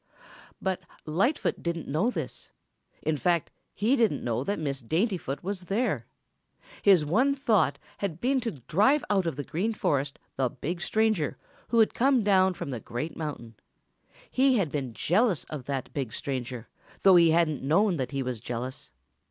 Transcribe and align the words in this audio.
But 0.59 0.81
Lightfoot 1.05 1.61
didn't 1.61 1.87
know 1.87 2.09
this. 2.09 2.49
In 3.03 3.17
fact, 3.17 3.51
he 3.75 3.95
didn't 3.95 4.23
know 4.23 4.43
that 4.43 4.57
Miss 4.57 4.81
Daintyfoot 4.81 5.43
was 5.43 5.65
there. 5.65 6.07
His 6.81 7.05
one 7.05 7.35
thought 7.35 7.77
had 7.99 8.19
been 8.19 8.41
to 8.41 8.49
drive 8.61 9.03
out 9.11 9.27
of 9.27 9.35
the 9.35 9.43
Green 9.43 9.73
Forest 9.75 10.17
the 10.37 10.49
big 10.49 10.81
stranger 10.81 11.37
who 11.67 11.77
had 11.77 11.93
come 11.93 12.23
down 12.23 12.55
from 12.55 12.71
the 12.71 12.79
Great 12.79 13.15
Mountain. 13.15 13.53
He 14.31 14.57
had 14.57 14.71
been 14.71 14.95
jealous 14.95 15.43
of 15.51 15.65
that 15.65 15.93
big 15.93 16.13
stranger, 16.13 16.67
though 17.03 17.15
he 17.15 17.29
hadn't 17.29 17.61
known 17.61 17.97
that 17.97 18.09
he 18.09 18.23
was 18.23 18.39
jealous. 18.39 18.89